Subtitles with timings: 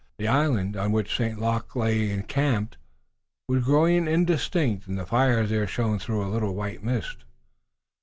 [0.17, 1.39] The island on which St.
[1.39, 2.75] Luc lay encamped
[3.47, 7.17] was growing indistinct, and the fires there shone through a white mist.